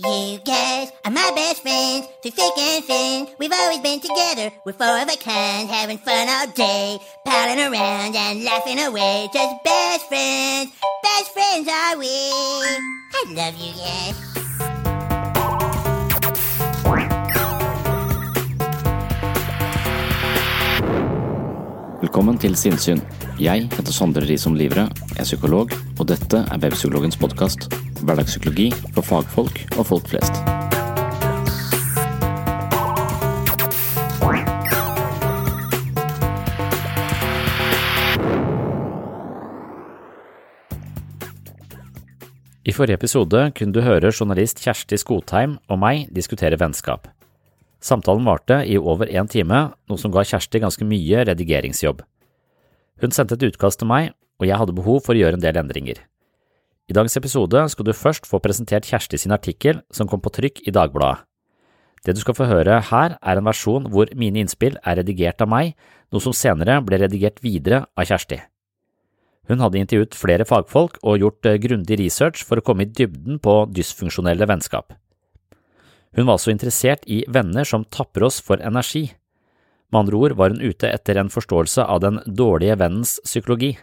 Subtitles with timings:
[0.00, 3.26] You guys are my best friends, through thick and thin.
[3.40, 8.14] We've always been together, we're four of a kind, having fun all day, palling around
[8.14, 9.28] and laughing away.
[9.34, 10.70] Just best friends,
[11.02, 12.06] best friends are we.
[12.06, 14.14] I love you guys.
[22.00, 23.02] Velkommen til Sinnsyn.
[23.38, 27.68] Jeg heter Sondre Risom Livre, jeg er psykolog, og dette er Webpsykologens podkast.
[28.02, 30.40] Hverdagspsykologi for fagfolk og folk flest.
[42.66, 47.06] I forrige episode kunne du høre journalist Kjersti Skotheim og meg diskutere vennskap.
[47.78, 52.02] Samtalen varte i over en time, noe som ga Kjersti ganske mye redigeringsjobb.
[53.02, 55.58] Hun sendte et utkast til meg, og jeg hadde behov for å gjøre en del
[55.60, 56.02] endringer.
[56.88, 60.62] I dagens episode skal du først få presentert Kjersti sin artikkel som kom på trykk
[60.66, 61.24] i Dagbladet.
[62.06, 65.50] Det du skal få høre her, er en versjon hvor mine innspill er redigert av
[65.50, 65.74] meg,
[66.14, 68.38] noe som senere ble redigert videre av Kjersti.
[69.48, 73.40] Hun hadde intervjuet flere fagfolk og gjort eh, grundig research for å komme i dybden
[73.40, 74.92] på dysfunksjonelle vennskap.
[76.16, 79.08] Hun var også interessert i venner som tapper oss for energi.
[79.88, 83.76] Med andre ord var hun ute etter en forståelse av den dårlige vennens psykologi.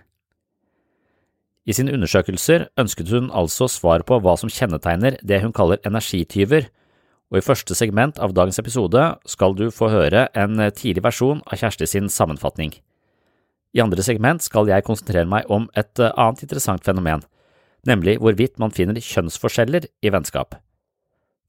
[1.66, 6.67] I sine undersøkelser ønsket hun altså svar på hva som kjennetegner det hun kaller energityver,
[7.33, 11.57] og i første segment av dagens episode skal du få høre en tidlig versjon av
[11.57, 12.75] Kjersti sin sammenfatning.
[13.73, 17.25] I andre segment skal jeg konsentrere meg om et annet interessant fenomen,
[17.89, 20.53] nemlig hvorvidt man finner kjønnsforskjeller i vennskap.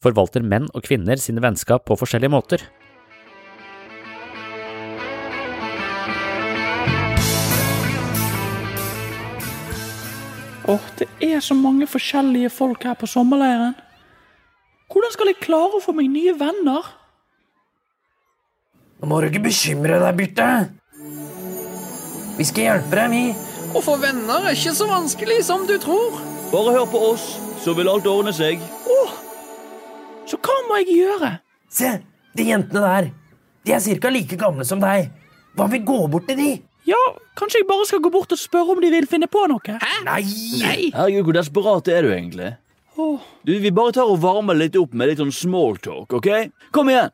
[0.03, 2.65] Forvalter menn og kvinner sine vennskap på forskjellige måter?
[10.67, 13.77] Åh, det er så mange forskjellige folk her på sommerleiren.
[14.91, 16.89] Hvordan skal jeg klare å få meg nye venner?
[18.99, 20.49] Nå må du ikke bekymre deg, Birte.
[22.37, 23.23] Vi skal hjelpe deg, vi.
[23.77, 26.19] Å få venner er ikke så vanskelig som du tror.
[26.51, 27.29] Bare hør på oss,
[27.63, 28.63] så vil alt ordne seg.
[28.91, 29.15] Åh,
[30.27, 31.37] så hva må jeg gjøre?
[31.71, 31.93] Se,
[32.35, 33.11] de jentene der.
[33.67, 35.13] De er cirka like gamle som deg.
[35.55, 36.51] Hva om vi går bort til de?
[36.87, 36.99] Ja,
[37.39, 39.79] kanskje jeg bare skal gå bort og spørre om de vil finne på noe?
[39.83, 39.93] Hæ?
[40.07, 40.23] Nei!
[40.63, 40.79] Nei!
[40.95, 42.53] Herregud, hvor desperat er du egentlig?
[42.97, 43.19] Oh.
[43.45, 46.31] Du, Vi bare tar og varmer litt opp med litt sånn smalltalk, ok?
[46.73, 47.11] Kom igjen!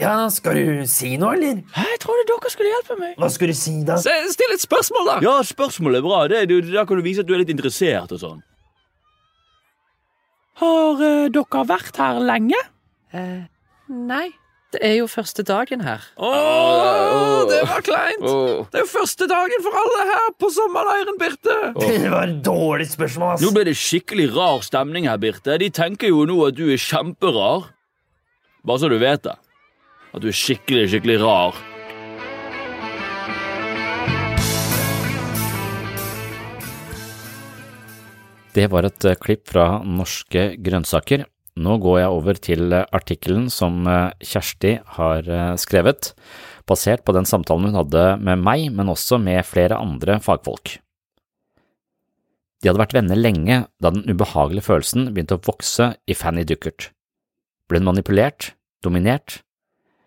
[0.00, 1.58] Ja, skal du si noe, eller?
[1.76, 3.12] Hæ, jeg trodde dere skulle hjelpe meg.
[3.20, 3.98] Hva skal du si, da?
[4.02, 5.16] Se, Still et spørsmål, da.
[5.22, 6.22] Ja, spørsmålet er bra.
[6.32, 8.40] Det, er- du, da kan du vise at du er litt interessert og sånn.
[10.62, 12.58] Har eh, dere vært her lenge?
[13.12, 13.42] Eh,
[13.88, 14.28] nei.
[14.72, 16.00] Det er jo første dagen her.
[16.16, 18.22] Å, Åh, det var kleint!
[18.72, 21.56] Det er jo første dagen for alle her på sommerleiren, Birte.
[21.82, 23.44] Det var et dårlig spørsmål, ass.
[23.44, 25.58] Nå ble det skikkelig rar stemning her, Birte.
[25.60, 27.68] De tenker jo nå at du er kjemperar.
[28.64, 29.36] Bare så du vet det.
[30.16, 31.60] At du er skikkelig, skikkelig rar.
[38.56, 41.24] Det var et eh, klipp fra Norske grønnsaker.
[41.60, 46.14] Nå går jeg over til artikkelen som eh, Kjersti har eh, skrevet,
[46.68, 50.78] basert på den samtalen hun hadde med meg, men også med flere andre fagfolk.
[52.62, 56.92] De hadde vært venner lenge da den ubehagelige følelsen begynte å vokse i Fanny Duckert.
[57.68, 58.54] Ble hun manipulert?
[58.82, 59.42] Dominert?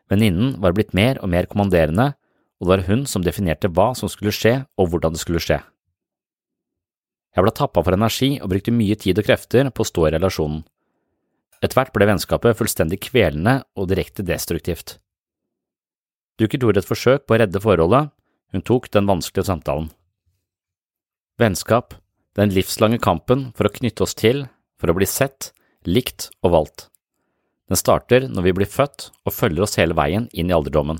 [0.09, 2.13] Venninnen var blitt mer og mer kommanderende,
[2.57, 5.59] og det var hun som definerte hva som skulle skje og hvordan det skulle skje.
[7.36, 10.15] Jeg ble tappa for energi og brukte mye tid og krefter på å stå i
[10.15, 10.63] relasjonen.
[11.63, 14.98] Etter hvert ble vennskapet fullstendig kvelende og direkte destruktivt.
[16.40, 18.12] Duker gjorde et forsøk på å redde forholdet,
[18.52, 19.88] hun tok den vanskelige samtalen.
[21.40, 21.96] Vennskap,
[22.36, 24.46] den livslange kampen for å knytte oss til,
[24.80, 25.54] for å bli sett,
[25.88, 26.88] likt og valgt.
[27.72, 31.00] Den starter når vi blir født og følger oss hele veien inn i alderdommen.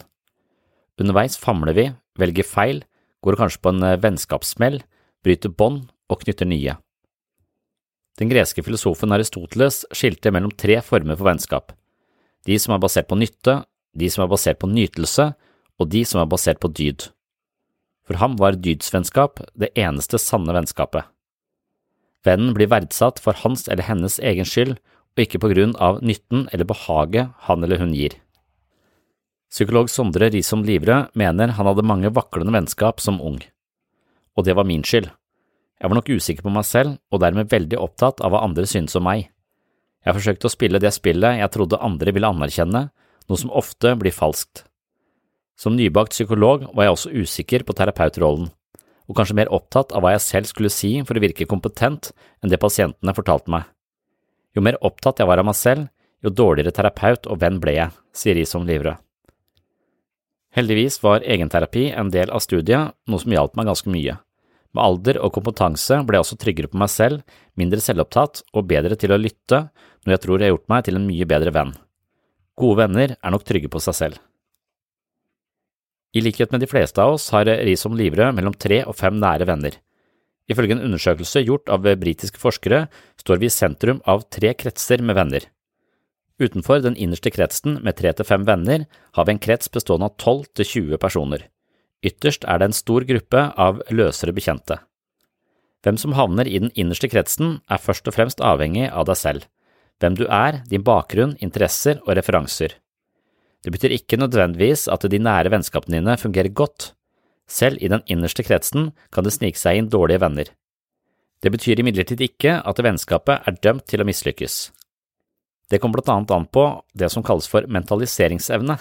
[1.00, 2.82] Underveis famler vi, velger feil,
[3.24, 4.80] går kanskje på en vennskapssmell,
[5.26, 6.78] bryter bånd og knytter nye.
[8.20, 11.74] Den greske filosofen Aristoteles skilte mellom tre former for vennskap,
[12.48, 13.64] de som er basert på nytte,
[13.96, 15.34] de som er basert på nytelse,
[15.76, 17.10] og de som er basert på dyd.
[18.06, 21.04] For ham var dydsvennskap det eneste sanne vennskapet.
[22.26, 24.78] Vennen blir verdsatt for hans eller hennes egen skyld,
[25.16, 28.16] og ikke på grunn av nytten eller behaget han eller hun gir.
[29.52, 33.40] Psykolog Sondre Risom Livre mener han hadde mange vaklende vennskap som ung.
[34.36, 35.08] Og det var min skyld.
[35.82, 38.96] Jeg var nok usikker på meg selv, og dermed veldig opptatt av hva andre syntes
[38.96, 39.28] om meg.
[40.06, 42.88] Jeg forsøkte å spille det spillet jeg trodde andre ville anerkjenne,
[43.26, 44.64] noe som ofte blir falskt.
[45.58, 48.50] Som nybakt psykolog var jeg også usikker på terapeutrollen,
[49.06, 52.12] og kanskje mer opptatt av hva jeg selv skulle si for å virke kompetent
[52.42, 53.66] enn det pasientene fortalte meg.
[54.56, 55.90] Jo mer opptatt jeg var av meg selv,
[56.24, 59.02] jo dårligere terapeut og venn ble jeg, sier Isom Livrød.
[60.56, 64.16] Heldigvis var egenterapi en del av studiet, noe som hjalp meg ganske mye.
[64.76, 67.22] Med alder og kompetanse ble jeg også tryggere på meg selv,
[67.56, 69.70] mindre selvopptatt og bedre til å lytte,
[70.04, 71.72] noe jeg tror jeg har gjort meg til en mye bedre venn.
[72.60, 74.20] Gode venner er nok trygge på seg selv.
[76.16, 79.48] I likhet med de fleste av oss har Risom Livrød mellom tre og fem nære
[79.48, 79.80] venner.
[80.52, 82.86] Ifølge en undersøkelse gjort av britiske forskere
[83.20, 85.48] står vi i sentrum av tre kretser med venner.
[86.40, 88.86] Utenfor den innerste kretsen med tre til fem venner
[89.16, 91.48] har vi en krets bestående av tolv til tjue personer.
[92.06, 94.78] Ytterst er det en stor gruppe av løsere bekjente.
[95.86, 99.50] Hvem som havner i den innerste kretsen, er først og fremst avhengig av deg selv
[100.02, 102.76] hvem du er, din bakgrunn, interesser og referanser.
[103.64, 106.92] Det betyr ikke nødvendigvis at de nære vennskapene dine fungerer godt.
[107.48, 110.52] Selv i den innerste kretsen kan det snike seg inn dårlige venner.
[111.42, 114.58] Det betyr imidlertid ikke at vennskapet er dømt til å mislykkes.
[115.70, 118.78] Det kommer blant annet an på det som kalles for mentaliseringsevne.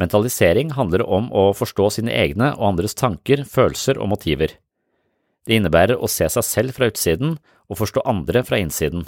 [0.00, 4.56] Mentalisering handler om å forstå sine egne og andres tanker, følelser og motiver.
[5.46, 7.36] Det innebærer å se seg selv fra utsiden
[7.68, 9.04] og forstå andre fra innsiden.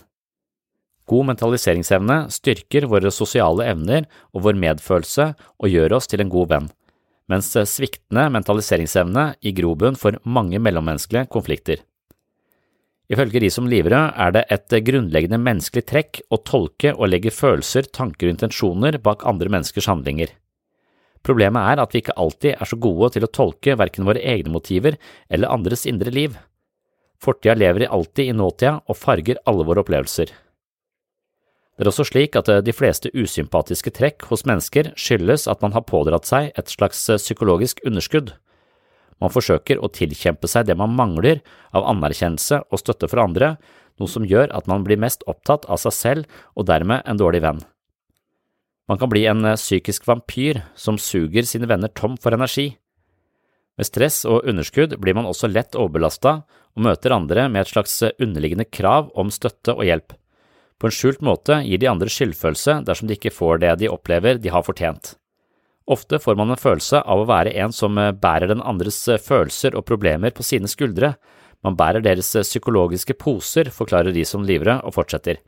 [1.09, 6.53] God mentaliseringsevne styrker våre sosiale evner og vår medfølelse og gjør oss til en god
[6.53, 6.69] venn,
[7.29, 11.83] mens sviktende mentaliseringsevne gir grobunn for mange mellommenneskelige konflikter.
[13.13, 18.31] Ifølge som Livrød er det et grunnleggende menneskelig trekk å tolke og legge følelser, tanker
[18.31, 20.33] og intensjoner bak andre menneskers handlinger.
[21.25, 24.53] Problemet er at vi ikke alltid er så gode til å tolke verken våre egne
[24.53, 24.99] motiver
[25.33, 26.37] eller andres indre liv.
[27.25, 30.29] Fortida lever alltid i nåtida og farger alle våre opplevelser.
[31.75, 35.75] Det er også slik at eh, de fleste usympatiske trekk hos mennesker skyldes at man
[35.75, 38.31] har pådratt seg et slags eh, psykologisk underskudd.
[39.19, 41.41] Man forsøker å tilkjempe seg det man mangler
[41.75, 43.55] av anerkjennelse og støtte fra andre,
[43.99, 47.43] noe som gjør at man blir mest opptatt av seg selv og dermed en dårlig
[47.43, 47.63] venn.
[48.89, 52.75] Man kan bli en eh, psykisk vampyr som suger sine venner tom for energi.
[53.79, 56.37] Med stress og underskudd blir man også lett overbelasta
[56.75, 60.15] og møter andre med et slags underliggende krav om støtte og hjelp.
[60.79, 64.39] På en skjult måte gir de andre skyldfølelse dersom de ikke får det de opplever
[64.43, 65.15] de har fortjent.
[65.91, 69.21] Ofte får man en følelse av å være en som eh, bærer den andres eh,
[69.21, 71.15] følelser og problemer på sine skuldre,
[71.65, 75.41] man bærer deres eh, psykologiske poser, forklarer de som livre og fortsetter.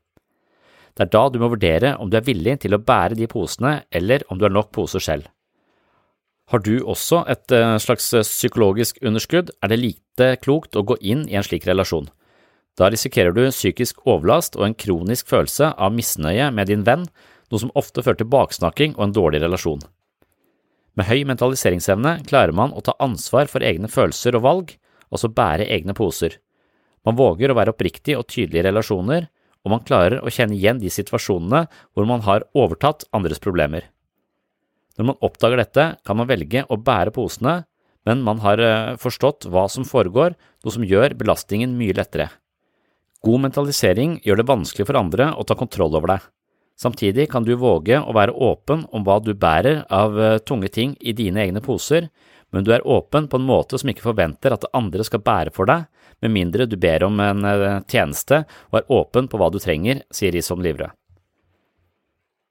[0.97, 3.83] Det er da du må vurdere om du er villig til å bære de posene,
[3.93, 5.29] eller om du har nok poser selv.
[6.49, 11.35] Har du også et slags psykologisk underskudd, er det lite klokt å gå inn i
[11.37, 12.07] en slik relasjon.
[12.79, 17.07] Da risikerer du psykisk overlast og en kronisk følelse av misnøye med din venn,
[17.51, 19.83] noe som ofte fører til baksnakking og en dårlig relasjon.
[20.97, 24.77] Med høy mentaliseringsevne klarer man å ta ansvar for egne følelser og valg,
[25.13, 26.39] altså bære egne poser.
[27.07, 29.29] Man våger å være oppriktig og tydelig i relasjoner,
[29.67, 33.89] og man klarer å kjenne igjen de situasjonene hvor man har overtatt andres problemer.
[34.97, 37.65] Når man oppdager dette, kan man velge å bære posene,
[38.07, 42.31] men man har eh, forstått hva som foregår, noe som gjør belastningen mye lettere.
[43.27, 46.31] God mentalisering gjør det vanskelig for andre å ta kontroll over deg.
[46.79, 50.95] Samtidig kan du våge å være åpen om hva du bærer av eh, tunge ting
[51.01, 52.07] i dine egne poser,
[52.55, 55.67] men du er åpen på en måte som ikke forventer at andre skal bære for
[55.69, 55.89] deg,
[56.23, 60.05] med mindre du ber om en eh, tjeneste og er åpen på hva du trenger,
[60.11, 60.93] sier Risom Livre.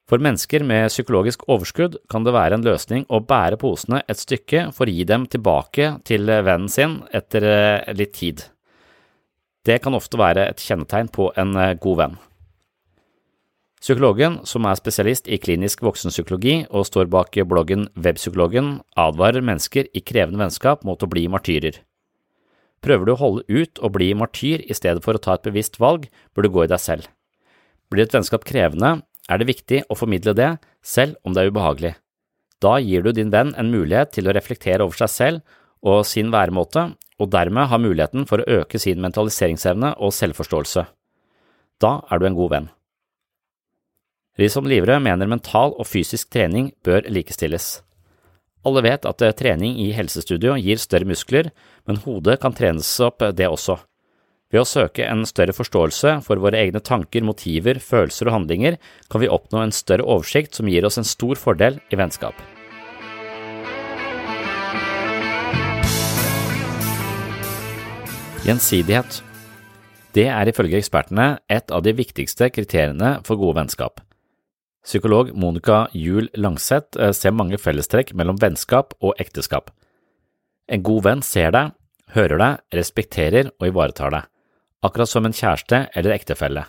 [0.05, 4.67] For mennesker med psykologisk overskudd kan det være en løsning å bære posene et stykke
[4.75, 8.45] for å gi dem tilbake til vennen sin etter eh, litt tid.
[9.65, 12.19] Det kan ofte være et kjennetegn på en god venn.
[13.81, 20.01] Psykologen, som er spesialist i klinisk voksenpsykologi og står bak bloggen Webpsykologen, advarer mennesker i
[20.01, 21.81] krevende vennskap mot å bli martyrer.
[22.85, 25.79] Prøver du å holde ut og bli martyr i stedet for å ta et bevisst
[25.81, 26.05] valg,
[26.37, 27.07] bør du gå i deg selv.
[27.89, 30.51] Blir et vennskap krevende, er det viktig å formidle det,
[30.85, 31.95] selv om det er ubehagelig.
[32.61, 36.29] Da gir du din venn en mulighet til å reflektere over seg selv og sin
[36.33, 40.85] væremåte, og dermed ha muligheten for å øke sin mentaliseringsevne og selvforståelse.
[41.81, 42.69] Da er du en god venn.
[44.39, 47.79] Risom Livrød mener mental og fysisk trening bør likestilles.
[48.65, 51.51] Alle vet at eh, trening i helsestudio gir større muskler,
[51.85, 53.77] men hodet kan trenes opp eh, det også.
[54.53, 58.77] Ved å søke en større forståelse for våre egne tanker, motiver, følelser og handlinger,
[59.11, 62.37] kan vi oppnå en større oversikt som gir oss en stor fordel i vennskap.
[68.45, 69.23] Gjensidighet
[70.13, 73.99] Det er ifølge ekspertene et av de viktigste kriteriene for gode vennskap.
[74.85, 79.71] Psykolog Monica Juel Langseth eh, ser mange fellestrekk mellom vennskap og ekteskap.
[80.69, 81.71] En god venn ser deg,
[82.13, 84.27] hører deg, respekterer og ivaretar deg,
[84.85, 86.67] akkurat som en kjæreste eller ektefelle.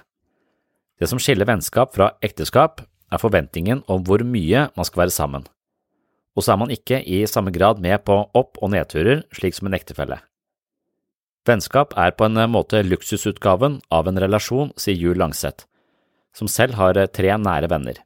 [0.97, 2.81] Det som skiller vennskap fra ekteskap,
[3.13, 5.45] er forventningen om hvor mye man skal være sammen,
[6.35, 9.69] og så er man ikke i samme grad med på opp- og nedturer slik som
[9.69, 10.19] en ektefelle.
[11.47, 15.69] Vennskap er på en måte luksusutgaven av en relasjon, sier Juel Langseth,
[16.35, 18.06] som selv har tre nære venner.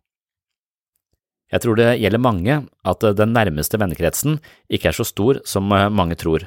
[1.51, 4.39] Jeg tror det gjelder mange at den nærmeste vennekretsen
[4.71, 6.47] ikke er så stor som eh, mange tror.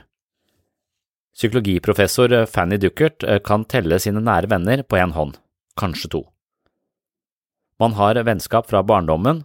[1.35, 5.35] Psykologiprofessor Fanny Duckert eh, kan telle sine nære venner på én hånd,
[5.79, 6.23] kanskje to.
[7.81, 9.43] Man har vennskap fra barndommen,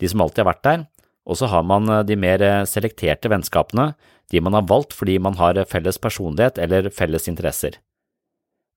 [0.00, 0.86] de som alltid har vært der,
[1.28, 3.92] og så har man eh, de mer selekterte vennskapene,
[4.32, 7.76] de man har valgt fordi man har felles personlighet eller felles interesser.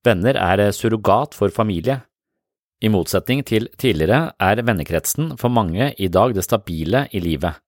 [0.04, 2.02] Venner er surrogat for familie,
[2.78, 7.58] i motsetning til tidligere er vennekretsen for mange i dag det stabile i livet.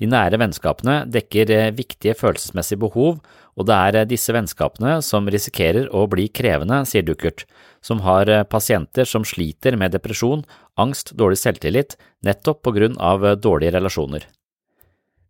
[0.00, 3.18] De nære vennskapene dekker eh, viktige følelsesmessige behov,
[3.60, 7.44] og det er eh, disse vennskapene som risikerer å bli krevende, sier Duckert,
[7.84, 10.46] som har eh, pasienter som sliter med depresjon,
[10.80, 14.24] angst, dårlig selvtillit, nettopp på grunn av dårlige relasjoner.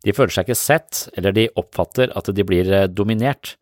[0.06, 3.56] De føler seg ikke sett, eller de oppfatter at de blir dominert.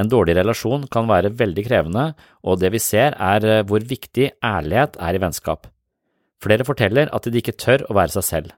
[0.00, 2.06] En dårlig relasjon kan være veldig krevende,
[2.40, 5.68] og det vi ser er eh, hvor viktig ærlighet er i vennskap.
[6.42, 8.54] Flere forteller at de ikke tør å være seg selv.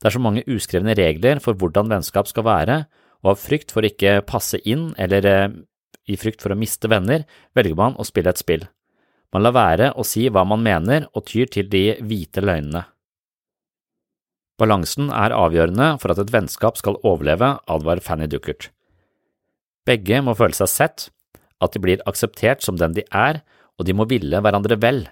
[0.00, 2.78] Det er så mange uskrevne regler for hvordan vennskap skal være,
[3.24, 5.46] og av frykt for ikke passe inn eller eh,
[6.06, 7.24] i frykt for å miste venner,
[7.56, 8.64] velger man å spille et spill.
[9.34, 12.86] Man lar være å si hva man mener og tyr til de hvite løgnene.
[14.56, 18.70] Balansen er avgjørende for at et vennskap skal overleve, advarer Fanny Duckert.
[19.86, 21.08] Begge må føle seg sett,
[21.62, 23.40] at de blir akseptert som den de er,
[23.78, 25.04] og de må ville hverandre vel.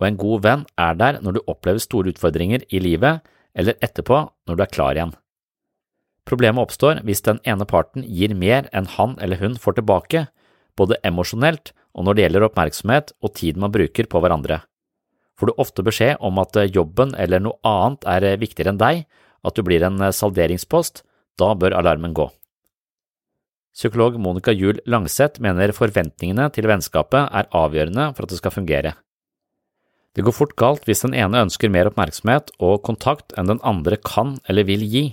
[0.00, 3.20] Og en god venn er der når du opplever store utfordringer i livet,
[3.54, 5.12] eller etterpå når du er klar igjen.
[6.28, 10.26] Problemet oppstår hvis den ene parten gir mer enn han eller hun får tilbake,
[10.78, 14.62] både emosjonelt og når det gjelder oppmerksomhet og tid man bruker på hverandre.
[15.36, 19.04] Får du ofte beskjed om at jobben eller noe annet er viktigere enn deg,
[19.42, 21.02] at du blir en salderingspost,
[21.36, 22.30] da bør alarmen gå.
[23.72, 28.92] Psykolog Monica Juel Langseth mener forventningene til vennskapet er avgjørende for at det skal fungere.
[30.12, 33.96] Det går fort galt hvis den ene ønsker mer oppmerksomhet og kontakt enn den andre
[33.96, 35.06] kan eller vil gi.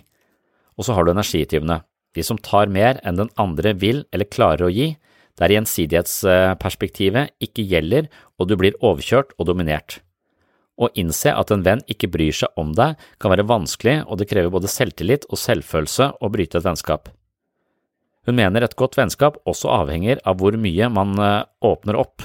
[0.75, 1.79] Og så har du energityvene,
[2.15, 4.91] de som tar mer enn den andre vil eller klarer å gi,
[5.39, 10.01] der gjensidighetsperspektivet ikke gjelder og du blir overkjørt og dominert.
[10.79, 14.29] Å innse at en venn ikke bryr seg om deg kan være vanskelig, og det
[14.31, 17.07] krever både selvtillit og selvfølelse å bryte et vennskap.
[18.29, 22.21] Hun mener et godt vennskap også avhenger av hvor mye man eh, åpner opp.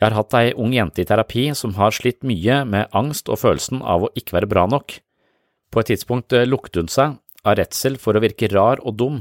[0.00, 3.42] Jeg har hatt ei ung jente i terapi som har slitt mye med angst og
[3.42, 4.96] følelsen av å ikke være bra nok.
[5.68, 9.20] På et tidspunkt eh, lukket hun seg av redsel for å virke rar og dum.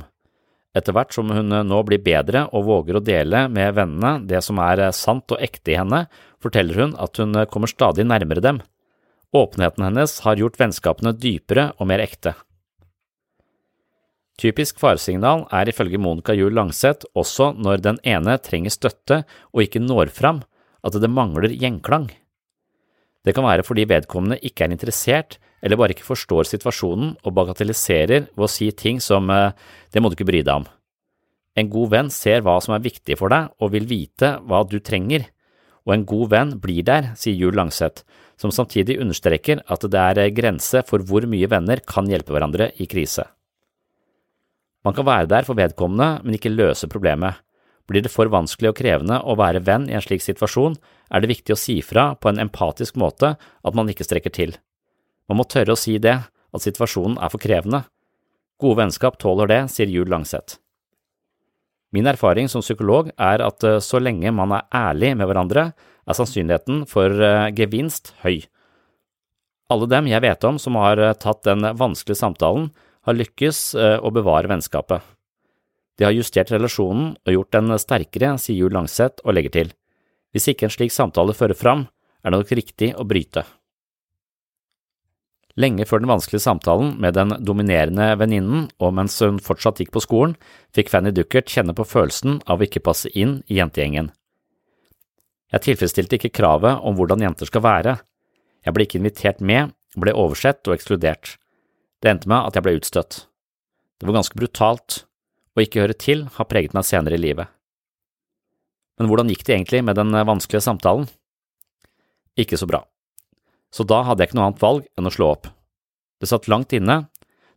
[0.71, 4.39] Etter hvert som hun eh, nå blir bedre og våger å dele med vennene det
[4.47, 6.05] som er sant og ekte i henne,
[6.39, 8.63] forteller hun at hun kommer stadig nærmere dem.
[9.35, 12.39] Åpenheten hennes har gjort vennskapene dypere og mer ekte.
[14.39, 19.81] Typisk faresignal er ifølge Monica Juel Langseth også når den ene trenger støtte og ikke
[19.83, 20.39] når fram,
[20.79, 22.07] at det mangler gjenklang.
[23.25, 28.29] Det kan være fordi vedkommende ikke er interessert eller bare ikke forstår situasjonen og bagatelliserer
[28.31, 29.51] ved å si ting som eh,
[29.91, 30.69] det må du ikke bry deg om.
[31.59, 34.77] En god venn ser hva som er viktig for deg og vil vite hva du
[34.79, 35.25] trenger,
[35.83, 38.05] og en god venn blir der, sier Juel Langseth,
[38.39, 42.87] som samtidig understreker at det er grense for hvor mye venner kan hjelpe hverandre i
[42.87, 43.27] krise.
[44.89, 47.37] Man kan være der for vedkommende, men ikke løse problemet.
[47.85, 50.79] Blir det for vanskelig og krevende å være venn i en slik situasjon,
[51.13, 54.55] er det viktig å si fra på en empatisk måte at man ikke strekker til.
[55.29, 57.83] Man må tørre å si det, at situasjonen er for krevende.
[58.57, 60.57] Gode vennskap tåler det, sier Juel Langseth.
[61.93, 65.69] Min erfaring som psykolog er at eh, så lenge man er ærlig med hverandre,
[66.09, 68.41] er sannsynligheten for eh, gevinst høy.
[69.69, 72.71] Alle dem jeg vet om som har eh, tatt den vanskelige samtalen,
[73.07, 75.03] har lykkes å bevare vennskapet.
[75.99, 79.71] De har justert relasjonen og gjort den sterkere, sier Jul Langseth og legger til.
[80.31, 81.87] Hvis ikke en slik samtale fører fram,
[82.23, 83.43] er det nok riktig å bryte.
[85.59, 90.03] Lenge før den vanskelige samtalen med den dominerende venninnen, og mens hun fortsatt gikk på
[90.05, 90.37] skolen,
[90.75, 94.13] fikk Fanny Duckert kjenne på følelsen av å ikke passe inn i jentegjengen.
[95.51, 97.97] Jeg tilfredsstilte ikke kravet om hvordan jenter skal være.
[98.63, 101.35] Jeg ble ikke invitert med, ble oversett og ekskludert.
[101.99, 103.23] Det endte med at jeg ble utstøtt.
[103.99, 105.03] Det var ganske brutalt.
[105.57, 107.49] Å ikke høre til har preget meg senere i livet.
[108.99, 111.09] Men hvordan gikk det egentlig med den vanskelige samtalen?
[112.39, 112.83] Ikke så bra
[113.71, 115.49] så da hadde jeg ikke noe annet valg enn å slå opp.
[116.19, 117.03] Det satt langt inne,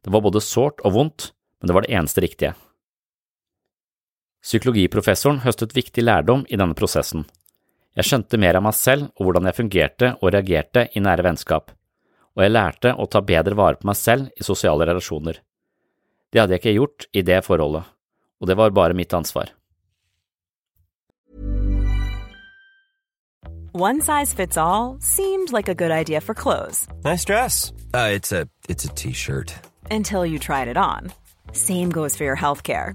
[0.04, 1.30] det var både sårt og vondt,
[1.60, 2.54] men det var det eneste riktige.
[4.42, 7.24] Psykologiprofessoren høstet viktig lærdom i denne prosessen.
[7.96, 11.70] Jeg skjønte mer av meg selv og hvordan jeg fungerte og reagerte i nære vennskap,
[12.36, 15.40] og jeg lærte å ta bedre vare på meg selv i sosiale relasjoner.
[16.32, 17.84] Det hadde jeg ikke gjort i det forholdet,
[18.40, 19.52] og det var bare mitt ansvar.
[23.74, 26.86] One size fits all seemed like a good idea for clothes.
[27.04, 27.72] Nice dress.
[27.94, 28.46] Uh, it's a
[28.88, 29.54] t-shirt.
[29.90, 31.10] Until you tried it on.
[31.52, 32.94] Same goes for your healthcare.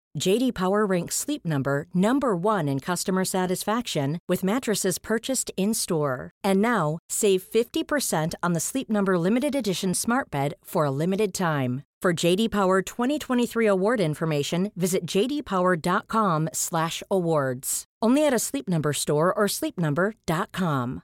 [0.19, 6.31] JD Power ranks Sleep Number number 1 in customer satisfaction with mattresses purchased in-store.
[6.43, 11.33] And now, save 50% on the Sleep Number limited edition Smart Bed for a limited
[11.33, 11.83] time.
[12.01, 17.83] For JD Power 2023 award information, visit jdpower.com/awards.
[18.01, 21.01] Only at a Sleep Number store or sleepnumber.com.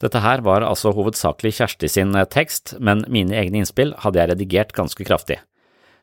[0.00, 4.72] Dette her var altså hovedsakelig Kjersti sin tekst, men mine egne innspill hadde jeg redigert
[4.74, 5.38] ganske kraftig.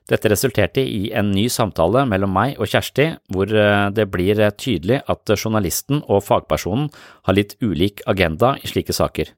[0.10, 4.54] Dette resulterte i en ny samtale mellom meg og Kjersti, hvor eh, det blir eh,
[4.58, 6.90] tydelig at journalisten og fagpersonen
[7.28, 9.32] har litt ulik agenda i slike saker.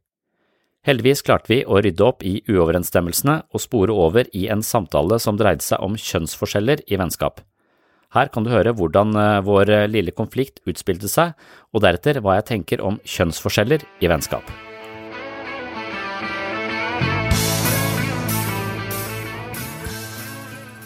[0.88, 5.40] Heldigvis klarte vi å rydde opp i uoverensstemmelsene og spore over i en samtale som
[5.40, 7.44] dreide seg om kjønnsforskjeller i vennskap.
[8.14, 11.36] Her kan du høre hvordan eh, vår lille konflikt utspilte seg,
[11.76, 14.48] og deretter hva jeg tenker om kjønnsforskjeller i vennskap.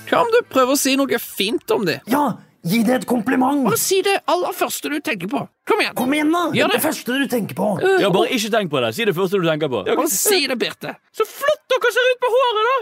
[0.07, 2.03] Hva om du prøver å si noe fint om dem?
[2.11, 2.25] Ja,
[2.67, 3.63] gi det et kompliment!
[3.67, 5.43] Bare si det aller første du tenker på.
[5.67, 5.95] Kom igjen!
[5.99, 6.43] Kom igjen da!
[6.55, 6.79] Gjør det.
[6.79, 6.83] det.
[6.87, 7.71] første du tenker på.
[8.01, 8.93] Ja, Bare ikke tenk på det.
[8.95, 9.83] Si det første du tenker på.
[9.89, 10.95] Ja, bare si det, Birte.
[11.15, 12.77] Så flott dere ser ut på håret, da!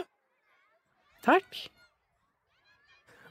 [1.32, 1.64] Takk.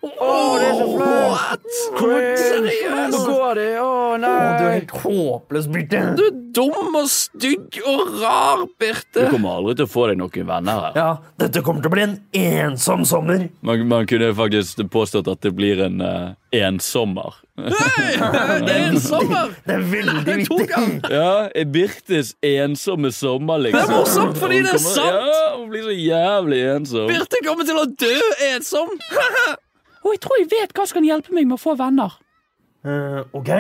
[0.05, 1.69] Å, det er så flaut!
[2.05, 3.15] Seriøst?
[3.15, 3.69] Nå går det.
[3.81, 3.91] Å,
[4.21, 4.33] nei.
[4.35, 6.03] Å, du er helt håpløs, Birte.
[6.19, 9.25] Du er dum og stygg og rar, Birte.
[9.25, 10.99] Du kommer aldri til å få deg noen venner her.
[10.99, 11.09] Ja,
[11.41, 13.49] dette kommer til å bli en ensom sommer.
[13.65, 17.41] Man, man kunne faktisk påstått at det blir en uh, ensommer.
[17.55, 18.15] Hei,
[18.67, 19.53] det er en sommer!
[19.67, 20.69] Det er veldig viktig.
[21.13, 23.81] Ja, Birtes ensomme sommer, liksom.
[23.81, 25.21] Det er morsomt fordi det er sant.
[25.31, 27.07] Ja, Hun blir så jævlig ensom.
[27.11, 28.17] Birte kommer til å dø
[28.53, 28.97] ensom.
[30.05, 32.13] Og jeg tror jeg vet hva som kan hjelpe meg med å få venner.
[32.85, 33.51] Uh, ok.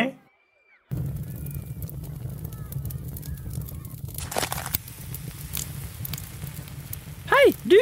[7.32, 7.80] Hei, du!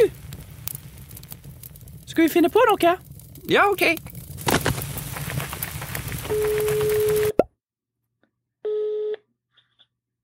[2.06, 2.94] Skal vi finne på noe?
[3.50, 3.82] Ja, OK.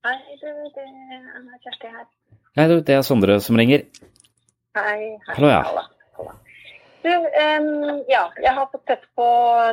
[0.07, 2.07] Hei, det er Kjersti her.
[2.55, 3.83] Hei, det er Sondre som ringer.
[4.79, 5.33] Hei, hei.
[5.35, 5.89] Hallo, ja.
[7.03, 9.25] Du, um, ja, jeg har fått sett på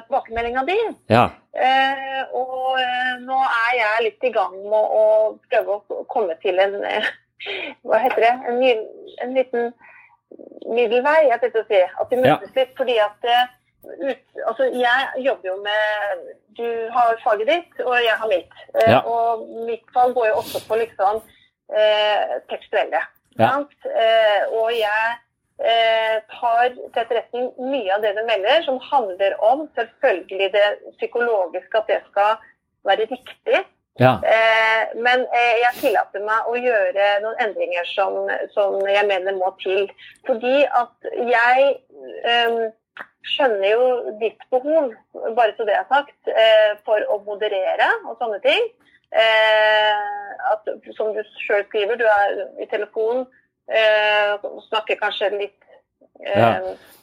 [0.06, 0.76] tilbakemeldinga di.
[1.10, 1.24] Ja.
[1.56, 5.04] Uh, og uh, nå er jeg litt i gang med å
[5.48, 7.08] prøve å komme til en uh,
[7.86, 8.32] Hva heter det?
[8.48, 8.72] En, ny,
[9.24, 9.72] en liten
[10.70, 11.82] middelvei, jeg tenkte å si.
[11.82, 12.36] At vi Ja.
[12.36, 12.72] møtes litt.
[12.78, 13.28] Fordi at
[13.86, 16.24] ut, altså, jeg jobber jo med
[16.56, 18.56] Du har faget ditt, og jeg har mitt.
[18.88, 19.02] Ja.
[19.04, 21.20] Og mitt fag går jo også på liksom
[21.68, 23.02] eh, tekstuelle.
[23.38, 23.50] Ja.
[23.84, 25.16] Eh, og jeg
[25.56, 30.66] tar til etterretning mye av det du melder, som handler om selvfølgelig det
[30.98, 32.36] psykologiske, at det skal
[32.84, 33.62] være riktig.
[33.98, 34.12] Ja.
[34.32, 39.52] Eh, men eh, jeg tillater meg å gjøre noen endringer som, som jeg mener må
[39.62, 39.86] til.
[40.28, 41.70] Fordi at jeg
[42.28, 42.58] eh,
[43.32, 43.86] skjønner jo
[44.20, 44.92] ditt behov,
[45.38, 48.68] bare så det er sagt, eh, for å moderere og sånne ting.
[49.16, 50.04] Eh,
[50.52, 53.24] at, som du sjøl skriver, du er i telefon,
[53.68, 55.62] eh, snakker kanskje litt
[56.24, 56.50] eh, Ja.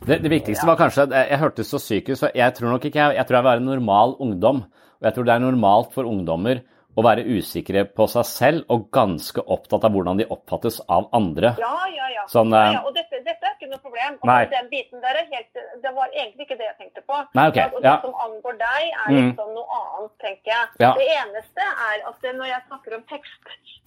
[0.03, 2.73] Det, det viktigste var kanskje at jeg, jeg hørtes så syk ut, så jeg tror
[2.75, 4.63] nok ikke jeg, jeg tror jeg var en normal ungdom.
[4.99, 6.59] Og jeg tror det er normalt for ungdommer
[6.95, 11.55] å være usikre på seg selv og ganske opptatt av hvordan de oppfattes av andre.
[11.57, 12.25] Ja, ja, ja.
[12.29, 12.81] Sånn, ja, eh, ja.
[12.85, 14.19] Og dette, dette er ikke noe problem.
[14.21, 14.45] Og Nei.
[14.53, 15.53] Den biten der er helt,
[15.83, 17.17] det var egentlig ikke det jeg tenkte på.
[17.33, 17.95] Nei, ok, Og det ja.
[18.05, 19.19] som angår deg, er Mm.
[19.25, 20.65] liksom noe annet, tenker jeg.
[20.77, 23.43] Det eneste er at når jeg snakker om tekst,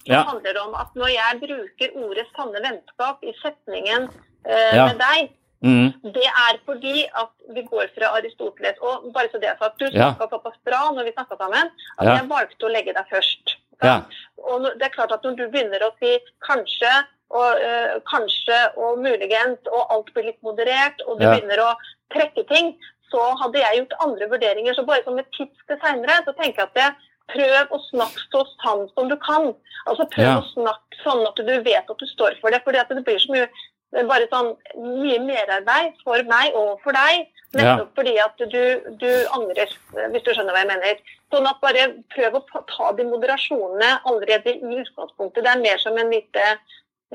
[0.07, 4.09] så handler det om at når jeg bruker ordet 'sanne vennskap' i setningen
[4.47, 4.85] Ja.
[4.87, 5.29] med deg,
[5.63, 5.93] Mm.
[6.13, 8.77] det er fordi at vi går fra Aristoteles.
[8.81, 10.13] Og bare så det er sagt, du Ja.
[10.13, 12.15] snakka såpass bra når vi snakka sammen, at Ja.
[12.17, 13.55] jeg valgte å legge deg først.
[13.83, 14.01] Ja.
[14.37, 18.99] Og det er klart at når du begynner å si kanskje og øh, kanskje og
[18.99, 21.35] muligens, og alt blir litt moderert, og du Ja.
[21.35, 21.75] begynner å
[22.13, 22.77] trekke ting,
[23.11, 24.73] så hadde jeg gjort andre vurderinger.
[24.75, 26.95] Så bare som et tips til seinere, så tenker jeg at det,
[27.27, 29.53] prøv å snakke så sant som du kan.
[29.87, 30.39] Altså prøv Ja.
[30.39, 32.63] å snakke sånn at du vet at du står for det.
[32.63, 33.49] For det blir så mye
[33.91, 37.27] bare sånn mye merarbeid for meg og for deg.
[37.55, 38.63] Nettopp fordi at du,
[38.99, 39.71] du angrer,
[40.11, 40.99] hvis du skjønner hva jeg mener.
[41.31, 45.45] Sånn at bare prøv å ta de moderasjonene allerede i utgangspunktet.
[45.45, 46.43] Det er mer som en lite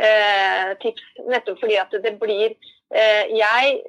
[0.01, 2.55] eh, tips, nettopp fordi at det blir
[2.95, 3.83] eh, Jeg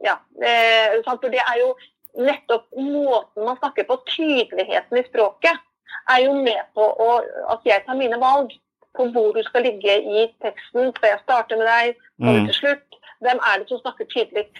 [0.00, 0.16] Ja.
[0.40, 0.96] Eh?
[1.04, 1.74] For det er jo
[2.18, 5.60] nettopp måten man snakker på, tydeligheten i språket,
[6.10, 7.10] er jo med på å,
[7.52, 8.52] at jeg tar mine valg
[8.96, 10.92] på hvor du skal ligge i teksten.
[10.96, 11.96] Skal jeg starte med deg?
[12.20, 12.46] Skal Mm.
[12.46, 12.86] til slutt?
[13.24, 14.56] Hvem er det som snakker tydeligst?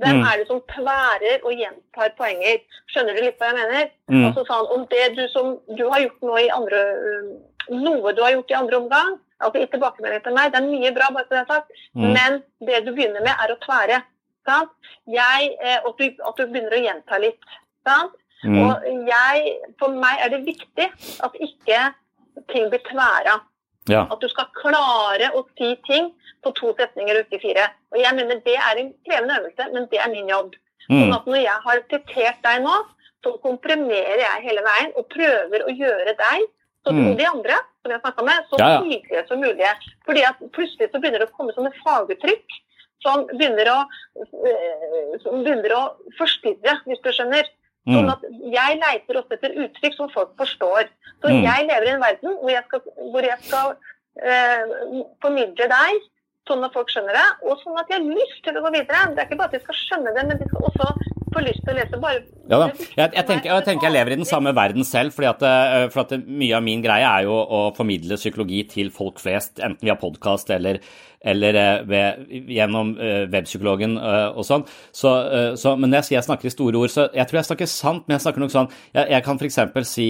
[0.00, 0.24] Hvem Mm.
[0.30, 2.58] er det som tværer og gjentar poenger?
[2.90, 3.90] Skjønner du litt hva jeg mener?
[4.10, 4.24] Mm.
[4.26, 7.38] Altså sånn, om det du som du har gjort nå i andre øh,
[7.70, 10.90] Noe du har gjort i andre omgang, altså i tilbakemelding til meg, det er mye
[10.94, 12.12] bra, bare så det er sagt, Mm.
[12.16, 14.02] men det du begynner med, er å tvære.
[14.48, 14.70] Sant?
[15.06, 17.44] Jeg, eh, at, du, at du begynner å gjenta litt.
[17.86, 18.12] Sant?
[18.42, 18.56] Mm.
[18.70, 20.88] Og jeg, for meg er det viktig
[21.24, 21.94] at ikke
[22.48, 23.40] ting blir tværa.
[23.88, 24.06] Ja.
[24.10, 26.12] At du skal klare å si ting
[26.44, 27.70] på to setninger og ikke fire.
[27.92, 30.54] Og jeg mener Det er en krevende øvelse, men det er min jobb.
[30.90, 31.00] Mm.
[31.00, 32.76] Sånn at Når jeg har sitert deg nå,
[33.24, 36.46] så komprimerer jeg hele veien og prøver å gjøre deg
[36.86, 37.16] så Mm.
[37.18, 38.80] de andre som jeg snakket med, så Ja, ja.
[38.80, 39.66] tydelige som mulig.
[40.06, 42.48] Fordi at plutselig så begynner det å komme sånne faguttrykk
[43.02, 43.78] som begynner å,
[44.16, 45.82] øh, som begynner å
[46.18, 47.44] forstyrre, hvis du skjønner.
[47.88, 48.10] Sånn Mm.
[48.12, 48.22] at
[48.52, 50.88] Jeg leiter også etter uttrykk som folk forstår.
[51.22, 51.42] Så Mm.
[51.42, 52.80] jeg lever i en verden hvor jeg skal,
[53.12, 53.76] hvor jeg skal
[54.22, 54.62] eh,
[55.22, 56.00] formidle deg
[56.48, 59.14] sånn at folk skjønner det, og sånn at jeg har lyst til å gå videre.
[59.14, 60.86] Det er ikke bare at de skal skjønne det, men de skal også
[61.34, 62.00] få lyst til å lese.
[62.02, 62.58] bare Ja.
[62.96, 65.88] Jeg, jeg, tenker, jeg tenker jeg lever i den samme verden selv, fordi at, eh,
[65.92, 69.88] for at mye av min greie er jo å formidle psykologi til folk flest, enten
[69.88, 70.80] via podkast eller,
[71.20, 74.64] eller eh, ved, gjennom eh, webpsykologen og sånn.
[74.92, 75.12] Så,
[75.60, 77.70] så, men når jeg sier jeg snakker i store ord, så jeg tror jeg snakker
[77.70, 79.60] sant, men jeg snakker nok sånn Jeg, jeg kan f.eks.
[79.88, 80.08] Si,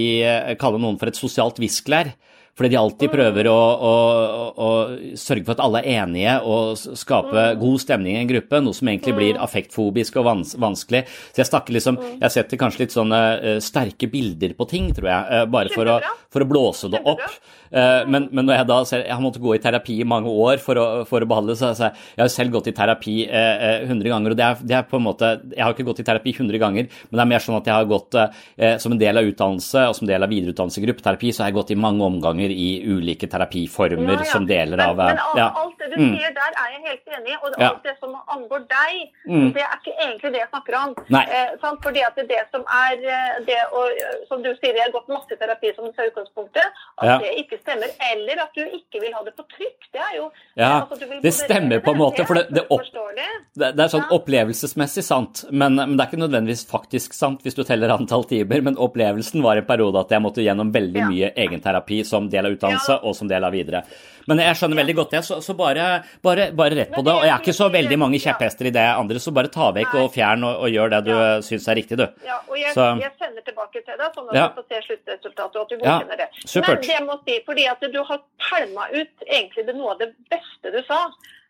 [0.59, 2.13] kalle noen for et sosialt viskelær.
[2.59, 3.91] Fordi de alltid prøver å, å,
[4.35, 4.69] å, å
[5.15, 8.89] sørge for at alle er enige og skape god stemning i en gruppe, noe som
[8.91, 11.05] egentlig blir affektfobisk og vans vanskelig.
[11.31, 15.07] Så jeg snakker liksom, jeg setter kanskje litt sånne eh, sterke bilder på ting, tror
[15.07, 15.95] jeg, eh, bare for å,
[16.27, 17.23] for å blåse det opp.
[17.71, 20.31] Eh, men, men når jeg da ser Jeg har måttet gå i terapi i mange
[20.31, 23.65] år for å, for å behandle så, så jeg har selv gått i terapi eh,
[23.83, 26.01] eh, 100 ganger, og det er, det er på en måte Jeg har ikke gått
[26.01, 28.17] i terapi 100 ganger, men det er mer sånn at jeg har gått
[28.81, 31.51] som en del av utdannelse og som en del av videreutdannelse i gruppeterapi, så har
[31.51, 34.31] jeg gått i mange omganger i ulike terapiformer Ja, ja.
[34.31, 36.15] som deler av Men, men alt, alt det du Mm.
[36.15, 37.37] sier der, er jeg helt enig i.
[37.43, 38.93] Og alt det som angår deg,
[39.27, 39.53] Mm.
[39.53, 40.95] det er ikke egentlig det jeg snakker om.
[41.09, 41.23] Nei.
[41.29, 41.79] Eh, sant?
[41.83, 43.81] Fordi at det som er eh, det å,
[44.29, 46.63] Som du sier, jeg har gått masse terapi som sa utgangspunktet.
[47.01, 47.89] At det ikke stemmer.
[48.13, 49.89] Eller at du ikke vil ha det på trykk.
[49.91, 52.81] Det er jo Ja, altså, det stemmer på en måte, for det, det, er opp,
[53.55, 57.55] det, det er sånn opplevelsesmessig sant, men, men det er ikke nødvendigvis faktisk sant hvis
[57.57, 58.61] du teller antall timer.
[58.61, 62.55] Men opplevelsen var en periode at jeg måtte gjennom veldig mye egenterapi som del av
[62.55, 63.83] utdannelse og som del av videre.
[64.29, 65.85] Men jeg skjønner veldig godt det, så, så bare,
[66.21, 67.13] bare, bare rett på det.
[67.17, 69.95] Og jeg er ikke så veldig mange kjepphester i det andre, så bare ta vekk
[70.03, 71.23] og fjern og, og gjør det du ja.
[71.45, 72.05] syns er riktig, du.
[72.27, 74.45] Ja, og jeg, Så- jeg sender tilbake til deg, sånn at Ja.
[74.53, 76.29] du får se sluttresultatet, og at du Ja, godkjenner det.
[76.45, 76.69] supert.
[76.69, 79.99] Men det jeg må si, fordi at du har pælma ut egentlig det noe av
[80.05, 81.01] det beste du sa.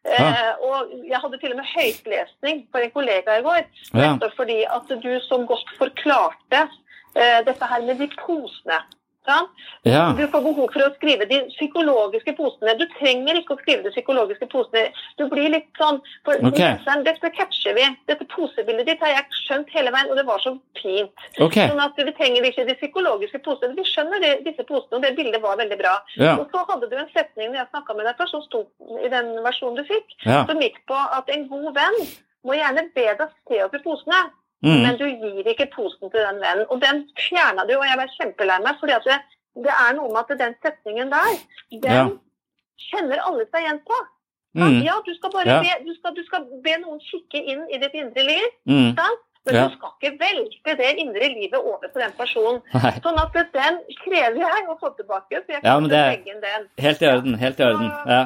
[0.07, 0.29] Ja.
[0.31, 3.65] Eh, og jeg hadde til og med høytlesning for en kollega i går.
[3.91, 4.13] Ja.
[4.15, 6.61] Nettopp fordi at du så godt forklarte
[7.15, 8.79] eh, dette her med de posene.
[9.29, 9.63] Sant?
[9.87, 10.09] Ja.
[10.17, 12.75] Du får behov for å skrive de psykologiske posene.
[12.79, 14.89] Du trenger ikke å skrive de psykologiske posene.
[15.21, 16.75] Du blir litt sånn for okay.
[16.75, 17.87] leseren, Dette catcher vi.
[18.09, 21.27] Dette posebildet ditt har jeg skjønt hele veien, og det var så fint.
[21.39, 21.69] Okay.
[21.71, 23.75] Sånn at Vi trenger ikke de psykologiske posene.
[23.77, 25.97] Vi skjønner det, disse posene, og det bildet var veldig bra.
[26.17, 26.37] Ja.
[26.39, 28.63] Og så hadde du en setning når jeg snakka med deg først, som sto
[29.03, 30.45] i den versjonen du fikk, Ja.
[30.49, 31.99] som gikk på at en god venn
[32.47, 34.21] må gjerne be deg se opp i posene.
[34.61, 34.81] Mm.
[34.83, 36.65] Men du gir ikke posen til den vennen.
[36.69, 38.81] Og den fjerna du, og jeg ble kjempelei meg.
[38.83, 39.19] at det,
[39.63, 41.29] det er noe med at den setningen der,
[41.71, 42.07] den Ja.
[42.89, 43.99] kjenner alle seg igjen på.
[44.59, 44.81] Mm.
[44.83, 45.61] Ja, du skal bare Ja.
[45.61, 48.47] be, du skal, du skal be noen kikke inn i ditt indre liv.
[48.67, 48.95] Mm.
[48.97, 49.19] sant?
[49.45, 49.67] Men Ja.
[49.67, 52.61] du skal ikke velte det indre livet over på den personen.
[52.73, 52.91] Nei.
[52.99, 55.39] Sånn at den krever jeg å få tilbake.
[55.45, 56.67] Så jeg Ja, kan ikke legge inn den.
[56.77, 57.33] Helt i orden.
[57.35, 57.91] Helt i orden.
[58.07, 58.25] Ja.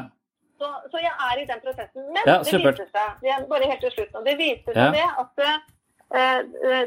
[0.60, 2.04] Så, så jeg er i den prosessen.
[2.14, 4.92] Men Ja, det viser seg det bare helt til slutt det viser seg Ja.
[4.92, 5.58] det at eh,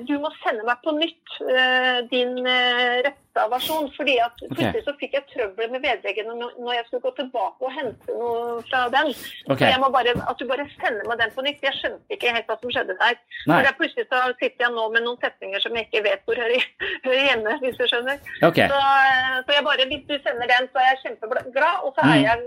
[0.07, 3.89] du må sende meg på nytt eh, din eh, retta versjon.
[3.97, 7.75] fordi at plutselig så fikk jeg trøbbel med vedleggen når, jeg skulle gå tilbake og
[7.75, 9.11] hente noe fra den.
[9.51, 9.67] Okay.
[9.67, 11.67] Så jeg må bare, At du bare sender meg den på nytt.
[11.67, 13.19] Jeg skjønte ikke helt hva som skjedde der.
[13.51, 13.61] Nei.
[13.67, 16.71] For plutselig så sitter jeg nå med noen setninger som jeg ikke vet hvor hører,
[17.09, 18.23] hører hjemme, hvis du skjønner.
[18.47, 18.71] Okay.
[18.71, 22.07] Så, eh, så jeg bare, hvis du sender den, så er jeg kjempeglad, og så
[22.07, 22.25] er Mm.
[22.31, 22.39] jeg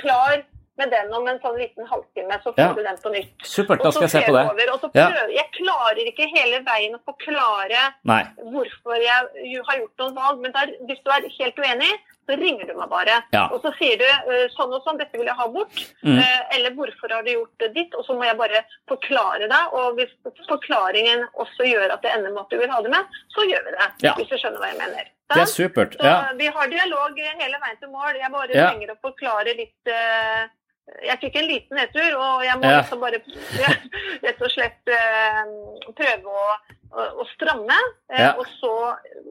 [0.00, 0.42] klar
[0.78, 2.72] med den om en sånn liten halvtime, så får Ja.
[2.74, 3.34] du den på nytt.
[3.44, 4.44] Supert, da skal jeg se på det.
[4.50, 5.08] Over, og så Ja.
[5.28, 8.22] Jeg klarer ikke hele veien å forklare Nei.
[8.42, 11.92] hvorfor jeg har gjort noen valg, men der, hvis du er helt uenig,
[12.26, 13.22] så ringer du meg bare.
[13.32, 13.48] Ja.
[13.52, 15.74] Og så sier du eh, sånn og sånn, dette vil jeg ha bort.
[16.02, 16.18] Mm.
[16.18, 17.94] Eh, eller hvorfor har du gjort det ditt?
[17.94, 19.72] Og så må jeg bare forklare deg.
[19.74, 20.10] Og hvis
[20.48, 23.64] forklaringen også gjør at det ender med at du vil ha det med, så gjør
[23.68, 23.88] vi det.
[24.06, 24.14] Ja.
[24.18, 25.04] Hvis du skjønner hva jeg mener.
[25.34, 25.96] Det er supert.
[25.98, 26.32] Så Ja.
[26.36, 28.14] vi har dialog hele veien til mål.
[28.20, 28.70] Jeg bare Ja.
[28.70, 30.46] trenger å forklare litt eh,
[31.04, 32.80] Jeg fikk en liten nedtur, og jeg må Ja.
[32.82, 33.20] liksom bare
[33.58, 33.70] ja,
[34.22, 35.40] rett og slett eh,
[35.96, 36.44] prøve å,
[36.92, 37.76] å, å stramme.
[38.12, 38.34] eh, Ja.
[38.38, 38.72] Og så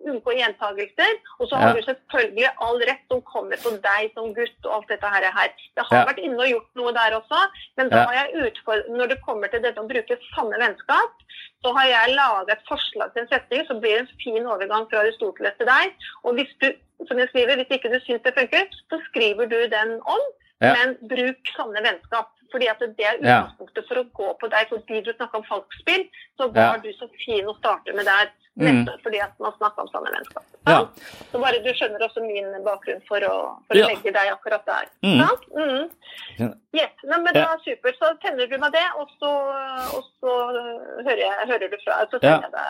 [0.10, 1.14] unngå gjentagelser.
[1.40, 4.90] Og så har du selvfølgelig all rett som kommer på deg som gutt og alt
[4.96, 5.30] dette her.
[5.30, 7.40] Jeg har vært inne og gjort noe der også,
[7.78, 11.14] men da har jeg utfordret Når det kommer til dette å bruke samme vennskap,
[11.64, 15.00] så har jeg laget et forslag til en setning som blir en fin overgang fra
[15.06, 15.94] Aristoteles til deg.
[16.26, 16.74] Og hvis du,
[17.08, 20.20] som jeg skriver, hvis ikke du syns det funker, så skriver du den om,
[20.64, 20.74] Ja.
[20.80, 22.30] men bruk sanne vennskap.
[22.54, 24.68] Fordi at det er utgangspunktet for å gå på deg.
[24.70, 26.04] Fordi du snakka om falskspill,
[26.38, 26.78] så var Ja.
[26.84, 28.30] du så fin å starte med der.
[28.54, 28.68] Mm.
[28.86, 30.44] Nettopp fordi at man snakka om sanne vennskap.
[30.70, 30.76] Ja.
[31.32, 34.86] Så bare du skjønner også min bakgrunn for å, for å legge deg akkurat der.
[35.02, 35.26] Mm.
[35.58, 36.54] Mm.
[36.78, 37.46] Yes, Nei, men Ja.
[37.50, 37.98] da Supert.
[37.98, 39.32] Så tenner du meg det, og så,
[39.98, 40.32] og så
[41.04, 42.06] hører, jeg, hører du fra.
[42.06, 42.68] Så sender jeg det.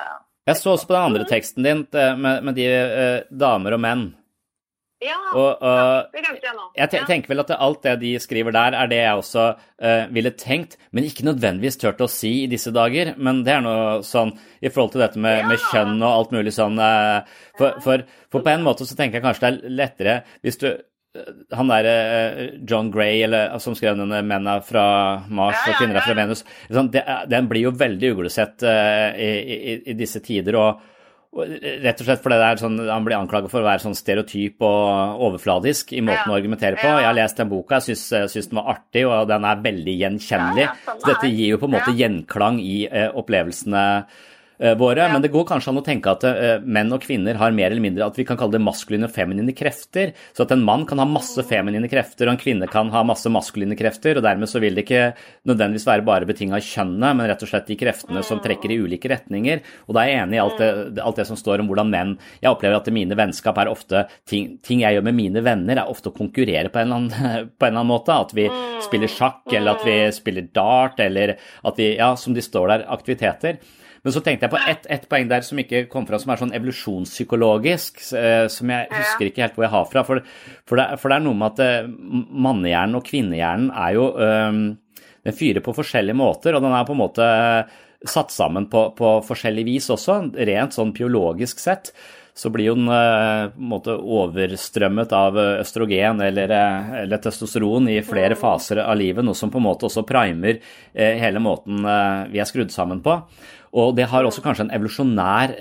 [0.47, 3.79] Jeg så også på den andre teksten din eh, med, med de eh, damer og
[3.83, 4.13] menn.
[5.03, 6.67] Ja, Og, og det glemte jeg nå.
[6.77, 10.05] jeg te tenker vel at alt det de skriver der, er det jeg også uh,
[10.15, 13.13] ville tenkt, men ikke nødvendigvis turt å si i disse dager.
[13.17, 16.55] Men det er noe sånn i forhold til dette med, med kjønn og alt mulig
[16.55, 17.27] sånn uh,
[17.59, 20.71] for, for, for på en måte så tenker jeg kanskje det er lettere hvis du
[21.53, 24.85] han der eh, John Gray, eller, som skrev denne 'Menn er fra
[25.29, 26.41] Mars og kvinner er fra Venus',
[26.73, 30.57] sånn, det, den blir jo veldig uglesett i, i, i disse tider.
[30.57, 30.81] og
[31.33, 34.61] Rett og slett fordi det er sånn, han blir anklaget for å være sånn stereotyp
[34.67, 36.85] og overfladisk i måten å argumentere på.
[36.85, 40.67] Jeg har lest den boka, jeg syns, den var artig, og den er veldig gjenkjennelig.
[40.67, 41.97] Ja, ja, samme Så dette gir jo på en måte Ja.
[42.03, 44.05] gjenklang i eh, opplevelsene
[44.59, 45.13] eh, Ja.
[45.13, 47.81] men det går kanskje an å tenke at uh, menn og kvinner har mer eller
[47.83, 50.13] mindre at vi kan kalle det maskuline og feminine krefter.
[50.33, 53.29] Så at en mann kan ha masse feminine krefter, og en kvinne kan ha masse
[53.29, 54.17] maskuline krefter.
[54.17, 55.13] og Dermed så vil det ikke
[55.49, 58.79] nødvendigvis være bare betinga av kjønnet, men rett og slett de kreftene som trekker i
[58.83, 59.61] ulike retninger.
[59.87, 62.15] Og da er jeg enig i alt det, alt det som står om hvordan menn
[62.41, 65.89] Jeg opplever at mine vennskap er ofte ting, ting jeg gjør med mine venner, er
[65.89, 68.15] ofte å konkurrere på en, eller annen, på en eller annen måte.
[68.15, 68.47] At vi
[68.83, 72.85] spiller sjakk, eller at vi spiller dart, eller at vi Ja, som de står der,
[72.93, 73.59] aktiviteter.
[74.03, 76.41] Men så tenkte jeg på ett et poeng der som ikke kom fra, som er
[76.41, 80.03] sånn evolusjonspsykologisk, eh, som jeg husker ikke helt hvor jeg har fra.
[80.07, 80.23] For,
[80.67, 81.91] for, det, for det er noe med at eh,
[82.47, 84.65] mannehjernen og kvinnehjernen er jo um,
[85.23, 87.27] Den fyrer på forskjellige måter, og den er på en måte
[88.03, 91.93] satt sammen på, på forskjellig vis også, rent sånn biologisk sett
[92.35, 92.89] så blir jo den
[93.69, 96.49] måte overstrømmet av østrogen eller,
[97.03, 100.57] eller, testosteron i flere faser av livet, noe som på en måte også primer
[100.91, 101.85] hele måten
[102.33, 103.19] vi er skrudd sammen på.
[103.73, 105.57] Og det har også kanskje en evolusjonær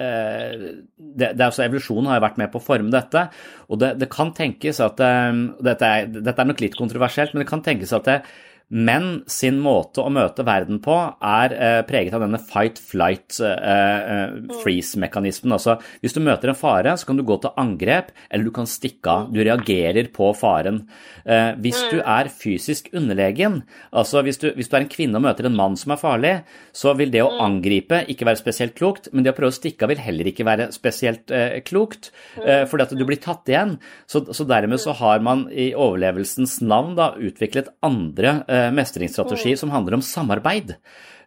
[0.00, 3.26] det, det er også Evolusjonen har vært med på å forme dette.
[3.68, 7.50] og Det, det kan tenkes at dette er, dette er, nok litt kontroversielt, men det
[7.50, 8.16] kan tenkes at det,
[8.70, 10.94] men sin måte å møte verden på
[11.26, 15.56] er eh, preget av denne fight, flight, eh, eh, freeze-mekanismen.
[15.56, 18.70] Altså, hvis du møter en fare, så kan du gå til angrep, eller du kan
[18.70, 19.32] stikke av.
[19.34, 20.84] Du reagerer på faren.
[21.24, 25.26] Eh, hvis du er fysisk underlegen, altså hvis du, hvis du, er en kvinne og
[25.26, 26.34] møter en mann som er farlig,
[26.76, 29.86] så vil det å angripe ikke være spesielt klokt, men det å prøve å stikke
[29.86, 33.76] av vil heller ikke være spesielt eh, klokt, eh, fordi at du blir tatt igjen.
[34.06, 38.38] Så, så, dermed så har man i overlevelsens navn da utviklet andre
[38.74, 40.74] mestringsstrategi som handler om samarbeid.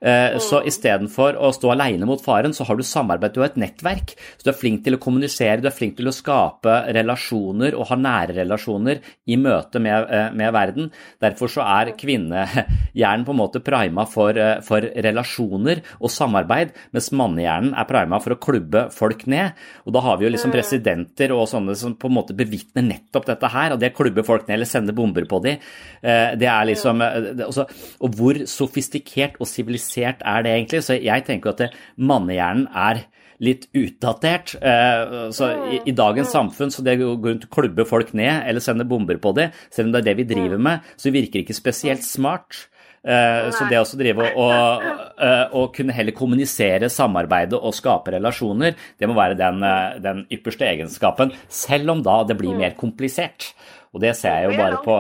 [0.04, 3.60] Eh, så istedenfor å stå alene mot faren, så har du samarbeid, du har et
[3.62, 4.14] nettverk.
[4.36, 7.88] Så du er flink til å kommunisere, du er flink til å skape relasjoner og
[7.92, 9.00] ha nære relasjoner
[9.32, 10.92] i møte med, eh, med verden.
[11.24, 17.12] Derfor så er kvinnehjernen på en måte prima for, eh, for relasjoner og samarbeid, mens
[17.12, 19.54] mannehjernen er prima for å klubbe folk ned.
[19.88, 23.26] Og da har vi jo liksom presidenter og sånne som på en måte bevitner nettopp
[23.26, 25.58] dette her, og det klubber folk ned eller sender bomber på dem.
[26.04, 30.84] Det er liksom Og hvor sofistikert og sivilisert komplisert er det egentlig?
[30.84, 33.06] Så jeg tenker at mannehjernen er
[33.44, 34.56] litt utdatert.
[34.62, 38.48] Eh, så i, i, dagens samfunn, så det å gå rundt og klubbe folk ned
[38.48, 41.40] eller sende bomber på dem, selv om det er det vi driver med, så virker
[41.40, 42.68] det ikke spesielt smart.
[43.04, 44.84] Eh, så det å drive og, og,
[45.20, 49.60] eh, og, kunne heller kommunisere, samarbeide og skape relasjoner, det må være den,
[50.06, 53.52] den ypperste egenskapen, selv om da det blir mer komplisert.
[53.94, 54.96] Og det ser jeg jo bare på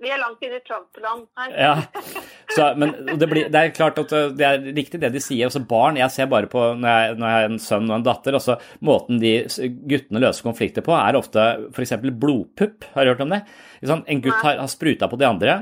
[0.00, 1.50] vi er langt inne i Trump-land her.
[1.60, 1.72] Ja,
[2.54, 5.48] så, men det, blir, det, er klart at det er riktig det de sier.
[5.48, 8.06] Altså barn, Jeg ser bare på når jeg, når jeg har en sønn og en
[8.06, 9.34] datter altså Måten de
[9.90, 11.98] guttene løser konflikter på, er ofte f.eks.
[12.00, 12.88] blodpupp.
[12.94, 13.42] Har du hørt om det?
[13.84, 15.60] En gutt har, har spruta på de andre.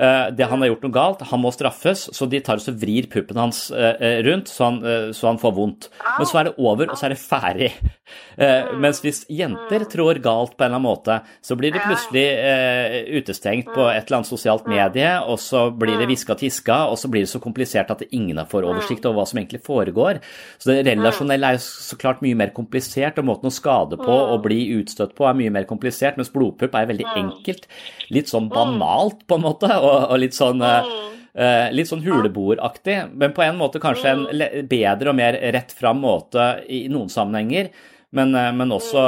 [0.00, 3.08] Eh, det Han har gjort noe galt, han må straffes, så de tar og vrir
[3.12, 4.78] puppen hans eh, eh, rundt så han,
[5.16, 5.88] så han, får vondt.
[6.18, 7.70] Men så er det over, og så er det ferdig.
[8.80, 12.24] Mens hvis jenter trår galt på en eller annen måte, så blir de plutselig
[13.20, 17.10] utestengt på et eller annet sosialt medie, og så blir det hviska tiska, og så
[17.12, 20.20] blir det så komplisert at ingen får oversikt over hva som egentlig foregår.
[20.58, 24.42] Så det relasjonelle er så klart mye mer komplisert, og måten å skade på og
[24.46, 27.68] bli utstøtt på er mye mer komplisert, mens blodpupp er veldig enkelt.
[28.10, 29.70] Litt sånn banalt, på en måte.
[29.78, 30.62] og og, og litt sånn
[31.30, 34.24] Uh, litt sånn huleboeraktig, men på en måte kanskje en
[34.66, 37.68] bedre og mer rett fram måte i noen sammenhenger.
[38.10, 39.04] Men, uh, men også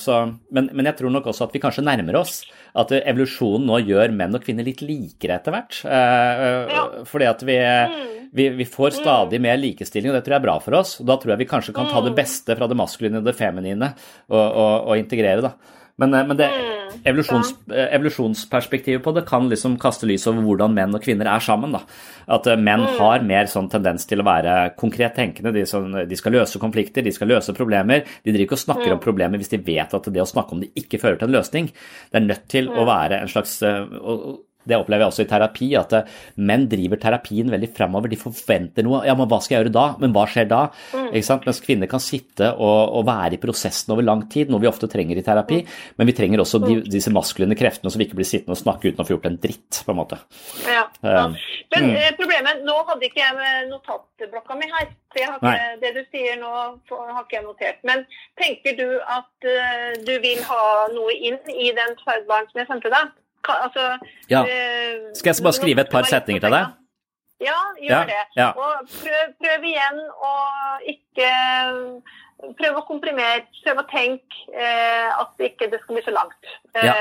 [0.00, 0.16] så,
[0.56, 2.38] men, men, jeg tror nok også at vi kanskje nærmer oss
[2.80, 5.82] at evolusjonen nå gjør menn og kvinner litt likere etter hvert.
[5.84, 6.86] Uh, ja.
[7.10, 7.58] Fordi at vi,
[8.40, 10.94] vi, vi, får stadig mer likestilling, og det tror jeg er bra for oss.
[11.02, 13.36] Og da tror jeg vi kanskje kan ta det beste fra det maskuline og det
[13.36, 13.92] feminine
[14.32, 15.76] og, og, og integrere, da.
[16.00, 16.48] Men, men det,
[17.04, 21.74] evolusjons, evolusjonsperspektivet på det kan liksom kaste lys over hvordan menn og kvinner er sammen.
[21.76, 21.82] Da.
[22.36, 22.94] At eh, menn mm.
[22.98, 25.54] har mer sånn tendens til å være konkret tenkende.
[25.56, 28.04] De, som, de, skal løse konflikter, de skal løse problemer.
[28.24, 29.06] De driver ikke og snakker om mm.
[29.06, 31.72] problemer hvis de vet at det å snakke om det ikke fører til en løsning.
[32.10, 32.90] Det er nødt til å mm.
[32.90, 33.98] være en slags eh,
[34.68, 38.12] det opplever jeg også i terapi, at eh, menn driver terapien veldig framover.
[38.12, 39.02] De forventer noe.
[39.08, 39.86] Ja, men hva skal jeg gjøre da?
[40.02, 40.60] Men hva skjer da?
[40.92, 41.08] Mm.
[41.46, 44.90] Mens kvinner kan sitte og, og, være i prosessen over lang tid, noe vi ofte
[44.90, 45.62] trenger i terapi.
[45.64, 45.78] Mm.
[46.00, 46.90] Men vi trenger også de, mm.
[46.92, 49.40] disse maskuline kreftene som vi ikke blir sittende og snakke uten å få gjort en
[49.40, 50.20] dritt, på en måte.
[50.68, 50.84] Ja.
[51.06, 51.24] ja.
[51.30, 51.38] Um,
[51.74, 51.96] men mm.
[52.00, 54.90] Eh, problemet Nå hadde ikke jeg notatblokka mi her.
[55.10, 56.50] Så ikke, det du sier nå,
[56.90, 57.80] har ikke jeg notert.
[57.88, 58.04] Men
[58.38, 62.92] tenker du at uh, du vil ha noe inn i den tverrbaren som jeg sendte
[62.92, 63.10] deg?
[63.48, 63.98] Altså,
[64.30, 64.44] ja.
[64.44, 66.76] Eh, Skal jeg bare skrive et par setninger til deg?
[67.40, 68.24] Ja, gjør ja, det.
[68.36, 68.48] Ja.
[68.52, 70.34] Og prøv, prøv, igjen å
[70.94, 71.30] ikke
[72.56, 76.46] Prøv å komprimere, prøv å tenke eh, at ikke det skal bli så langt.
[76.72, 76.94] Eh, ja.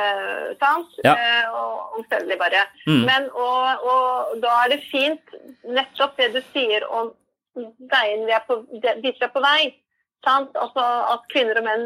[0.59, 0.97] sant?
[0.99, 2.65] Eh, og omstendelig, bare.
[2.83, 3.05] Mm.
[3.07, 5.31] Men og, og, da er det fint,
[5.63, 7.13] nettopp det du sier om
[7.55, 9.71] veien vi er på, dit vi er på vei.
[10.27, 10.59] Sant?
[10.59, 10.83] Altså
[11.15, 11.85] at kvinner og menn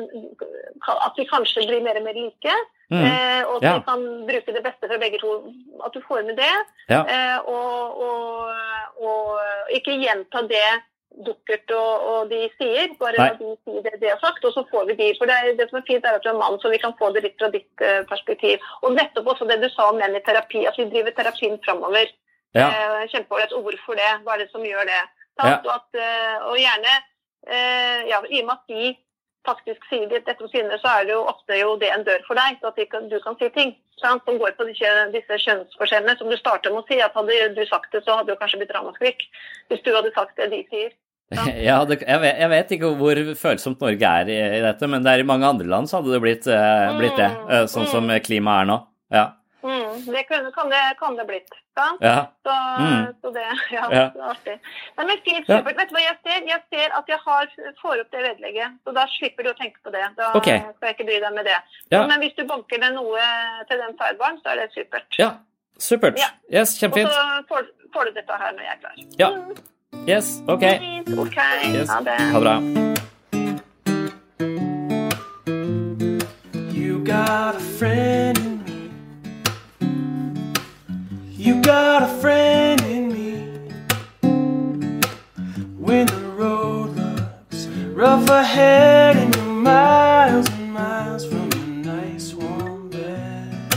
[0.90, 2.56] At vi kanskje blir mer og mer like.
[2.92, 3.04] Mm.
[3.08, 3.74] Eh, og at Ja.
[3.78, 5.36] vi kan bruke det beste fra begge to.
[5.86, 6.56] At du får med det.
[6.90, 7.04] Ja.
[7.08, 8.50] Eh, og, og,
[9.00, 9.40] og
[9.72, 10.66] ikke gjenta det
[11.26, 13.28] Dukkert og, og de sier, bare Nei.
[13.30, 15.10] at de sier det de har sagt, og så får vi de.
[15.20, 16.96] For det, er, det som er fint, er at du er mann, så vi kan
[16.98, 18.64] få det litt fra ditt eh, perspektiv.
[18.82, 22.10] Og nettopp også det du sa om menn i terapi, at vi driver terapien framover.
[22.58, 22.66] Ja.
[22.66, 23.54] Eh, Kjempeålreit.
[23.54, 24.10] Og hvorfor det?
[24.26, 25.04] Hva er det som gjør det?
[25.46, 26.98] At, eh, og gjerne,
[27.46, 28.96] eh, ja, i og med at de
[29.48, 32.24] faktisk sier det dette om sine, så er det jo ofte jo det en dør
[32.28, 32.80] for deg, så at
[33.12, 34.24] du kan si ting sant?
[34.26, 36.18] som går på disse, disse kjønnsforskjellene.
[36.20, 38.62] Som du starter med å si, at hadde du sagt det, så hadde du kanskje
[38.64, 39.28] blitt ramaskrik.
[39.72, 40.94] Hvis du hadde sagt det de sier.
[41.68, 45.08] Ja, det, jeg, vet, jeg vet ikke hvor følsomt Norge er i, i dette, men
[45.08, 48.66] i mange andre land så hadde det blitt, eh, blitt det, eh, sånn som klimaet
[48.66, 48.78] er nå.
[49.14, 49.24] Ja.
[49.64, 51.54] Mm, det kunne, kan, det, kan det blitt.
[52.02, 52.18] Ja.
[52.46, 52.54] Så,
[52.84, 53.06] Mm.
[53.22, 53.46] så det,
[53.78, 54.04] ja, Ja.
[54.14, 54.56] det er artig.
[54.98, 55.62] Nei, men fint, Ja.
[55.62, 56.44] Vet du hva jeg ser?
[56.52, 57.48] Jeg ser at jeg har,
[57.82, 60.04] får opp det vedlegget, så da slipper du å tenke på det.
[60.18, 60.60] Da okay.
[60.76, 61.58] skal jeg ikke bry deg med det.
[61.96, 62.04] Ja.
[62.08, 63.24] Men hvis du banker ned noe
[63.72, 65.08] til den sidebaren, så er det supert.
[65.18, 65.32] ja.
[65.80, 66.20] Supert.
[66.22, 66.28] Ja.
[66.54, 67.10] Yes, kjempefint.
[67.10, 68.96] Og så får, får du dette her når jeg er klar.
[69.18, 69.30] Ja.
[70.08, 70.62] Yes, ok.
[70.84, 71.38] Fint, Ok,
[71.74, 71.90] Yes.
[71.90, 72.20] ha det.
[72.20, 73.04] Ha det bra.
[88.34, 93.76] Ahead and you're miles and miles from a nice warm bed,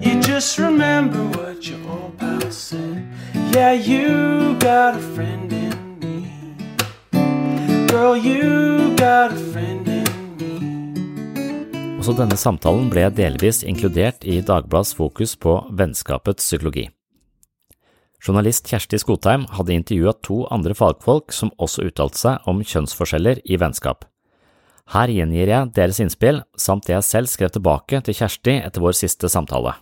[0.00, 3.06] you just remember what your old pal said.
[3.52, 6.16] Yeah, you got a friend in me.
[7.86, 9.74] Girl, you got a friend
[12.04, 16.82] Også denne samtalen ble delvis inkludert i Dagbladets fokus på vennskapets psykologi.
[18.24, 23.58] Journalist Kjersti Skotheim hadde intervjua to andre fagfolk som også uttalte seg om kjønnsforskjeller i
[23.60, 24.06] vennskap.
[24.94, 28.96] Her gjengir jeg deres innspill, samt det jeg selv skrev tilbake til Kjersti etter vår
[28.96, 29.74] siste samtale.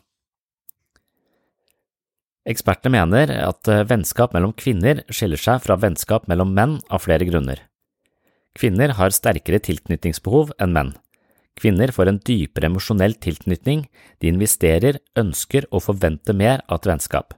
[2.43, 7.29] Ekspertene mener at eh, vennskap mellom kvinner skiller seg fra vennskap mellom menn av flere
[7.29, 7.61] grunner.
[8.59, 10.91] Kvinner har sterkere tilknytningsbehov enn menn.
[11.59, 13.87] Kvinner får en dypere emosjonell tilknytning,
[14.19, 17.37] de investerer, ønsker og forventer mer av et vennskap.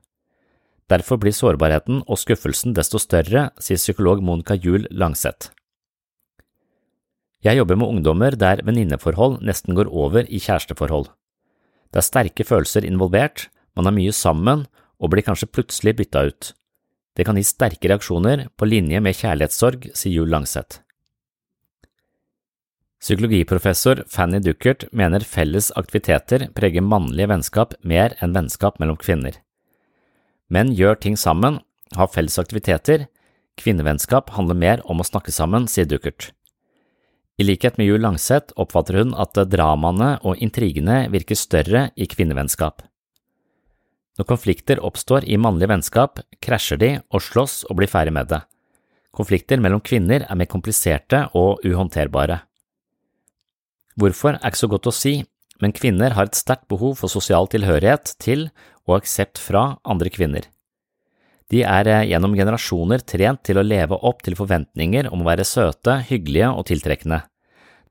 [0.93, 5.51] Derfor blir sårbarheten og skuffelsen desto større, sier psykolog Monica Juel Langseth.
[7.45, 11.11] Jeg jobber med ungdommer der venninneforhold nesten går over i kjæresteforhold.
[11.93, 14.65] Det er sterke følelser involvert, man er mye sammen
[15.01, 16.53] og blir kanskje plutselig bytta ut.
[17.15, 20.81] Det kan gi sterke reaksjoner på linje med kjærlighetssorg, sier Juel Langseth.
[23.05, 29.37] Psykologiprofessor Fanny Duckert mener felles aktiviteter preger mannlige vennskap mer enn vennskap mellom kvinner.
[30.55, 31.59] Menn gjør ting sammen,
[31.99, 33.09] har felles aktiviteter,
[33.59, 36.31] kvinnevennskap handler mer om å snakke sammen, sier Duckert.
[37.39, 42.85] I likhet med Juel Langseth oppfatter hun at dramaene og intrigene virker større i kvinnevennskap.
[44.15, 48.45] Når konflikter oppstår i mannlige vennskap, krasjer de og slåss og blir ferdig med det.
[49.15, 52.45] Konflikter mellom kvinner er mer kompliserte og uhåndterbare.
[53.99, 55.17] Hvorfor er ikke så godt å si,
[55.63, 58.49] men kvinner har et sterkt behov for sosial tilhørighet til
[58.89, 60.49] og aksept fra andre kvinner.
[61.53, 65.47] De er eh, gjennom generasjoner trent til å leve opp til forventninger om å være
[65.49, 67.21] søte, hyggelige og tiltrekkende.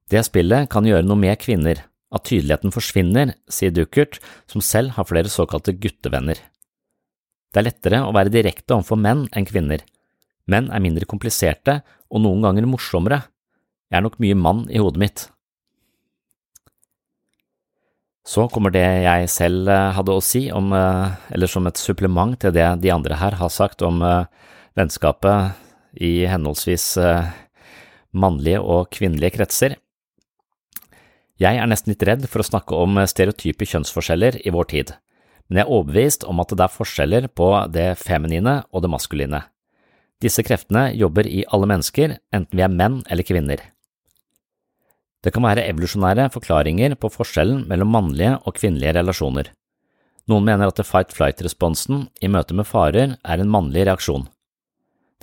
[0.09, 4.19] Det spillet kan gjøre noe med kvinner, at tydeligheten forsvinner, sier Duckert,
[4.49, 6.37] som selv har flere såkalte guttevenner.
[7.53, 9.85] Det er lettere å være direkte overfor menn enn kvinner.
[10.49, 11.79] Menn er mindre kompliserte
[12.09, 13.21] og noen ganger morsommere.
[13.89, 15.25] Jeg er nok mye mann i hodet mitt.
[18.23, 22.37] Så kommer det jeg selv eh, hadde å si om, eh, eller som et supplement
[22.39, 24.29] til det de andre her har sagt om eh,
[24.79, 25.59] vennskapet
[25.99, 26.95] i henholdsvis
[28.17, 29.75] mannlige og kvinnelige kretser.
[31.37, 34.95] Jeg er nesten litt redd for å snakke om stereotype kjønnsforskjeller i vår tid,
[35.45, 39.43] men jeg er overbevist om at det er forskjeller på det feminine og det maskuline.
[40.23, 43.61] Disse kreftene jobber i alle mennesker, enten vi er menn eller kvinner.
[45.23, 49.51] Det kan være evolusjonære forklaringer på forskjellen mellom mannlige og kvinnelige relasjoner.
[50.27, 54.27] Noen mener at fight-flight-responsen i møte med farer er en mannlig reaksjon.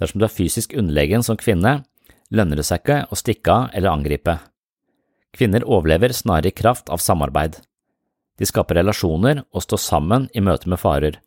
[0.01, 1.83] Dersom du er fysisk underlegen som kvinne,
[2.33, 4.39] lønner det seg ikke å stikke av eller angripe.
[5.37, 7.61] Kvinner overlever snarere i kraft av samarbeid.
[8.41, 11.21] De skaper relasjoner og står sammen i møte med farer,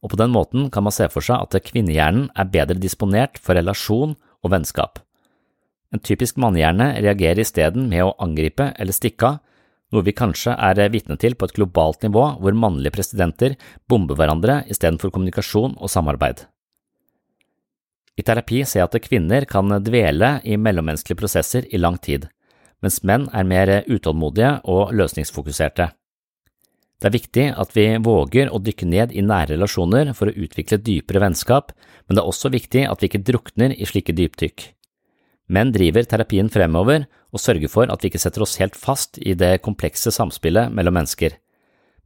[0.00, 3.58] og på den måten kan man se for seg at kvinnehjernen er bedre disponert for
[3.58, 5.02] relasjon og vennskap.
[5.90, 9.40] En typisk mannehjerne reagerer isteden med å angripe eller stikke av,
[9.90, 13.56] noe vi kanskje er vitne til på et globalt nivå hvor mannlige presidenter
[13.90, 16.44] bomber hverandre istedenfor kommunikasjon og samarbeid.
[18.14, 22.28] I terapi ser jeg at kvinner kan dvele i mellommenneskelige prosesser i lang tid,
[22.84, 25.90] mens menn er mer utålmodige og løsningsfokuserte.
[27.00, 30.82] Det er viktig at vi våger å dykke ned i nære relasjoner for å utvikle
[30.84, 31.72] dypere vennskap,
[32.06, 34.66] men det er også viktig at vi ikke drukner i slike dypdykk.
[35.50, 39.34] Menn driver terapien fremover og sørger for at vi ikke setter oss helt fast i
[39.34, 41.34] det komplekse samspillet mellom mennesker,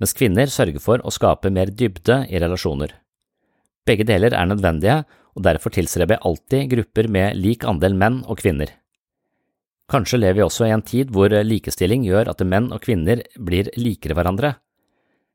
[0.00, 2.94] mens kvinner sørger for å skape mer dybde i relasjoner.
[3.84, 5.02] Begge deler er nødvendige,
[5.36, 8.70] og derfor tilstreber jeg alltid grupper med lik andel menn og kvinner.
[9.92, 13.68] Kanskje lever vi også i en tid hvor likestilling gjør at menn og kvinner blir
[13.76, 14.54] likere hverandre.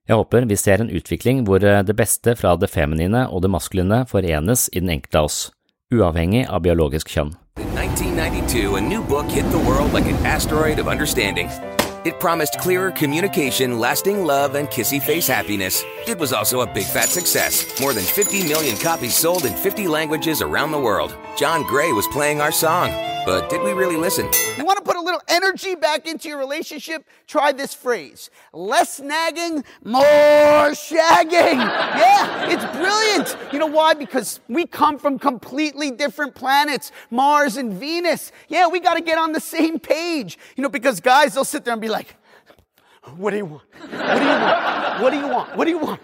[0.09, 4.01] Jeg håper vi ser en utvikling hvor det beste fra det feminine og det maskuline
[4.09, 5.41] forenes i den enkelte av oss,
[5.89, 7.33] uavhengig av biologisk kjønn.
[7.57, 11.49] In 1992, a new book hit the world like an asteroid of understanding.
[12.05, 15.83] It promised clearer communication, lasting love, and kissy face happiness.
[16.07, 17.65] It was also a big fat success.
[17.81, 21.17] More than 50 million copies sold in 50 languages around the world.
[21.35, 22.91] John Gray was playing our song.
[23.25, 24.29] But did we really listen?
[24.57, 27.05] You want to put a little energy back into your relationship?
[27.27, 31.59] Try this phrase less nagging, more shagging.
[31.59, 33.53] Yeah, it's brilliant.
[33.53, 33.93] You know why?
[33.93, 38.31] Because we come from completely different planets Mars and Venus.
[38.47, 40.37] Yeah, we got to get on the same page.
[40.55, 42.15] You know, because guys, they'll sit there and be like,
[43.17, 43.63] What do you want?
[43.81, 45.01] What do you want?
[45.01, 45.55] What do you want?
[45.57, 46.01] What do you want?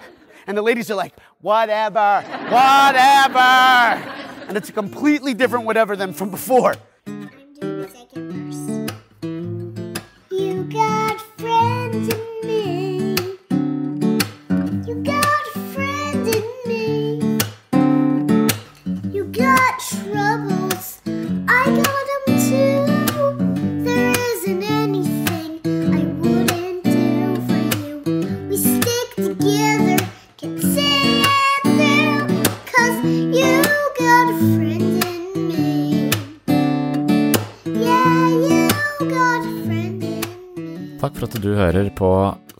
[0.47, 3.39] And the ladies are like, Whatever, whatever.
[4.47, 6.76] And it's a completely different whatever than from before.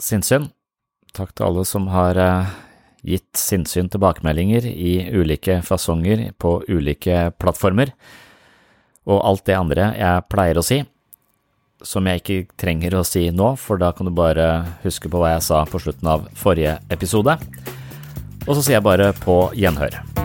[0.06, 0.50] Sinnsyn.
[1.16, 2.52] Takk til alle som har eh,
[3.06, 7.94] gitt sinnssyn tilbakemeldinger i ulike fasonger på ulike plattformer,
[9.06, 10.82] og alt det andre jeg pleier å si,
[11.86, 14.50] som jeg ikke trenger å si nå, for da kan du bare
[14.86, 17.38] huske på hva jeg sa på slutten av forrige episode.
[18.46, 20.25] Og så sier jeg bare på gjenhør.